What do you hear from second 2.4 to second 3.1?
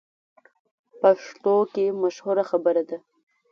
خبره ده: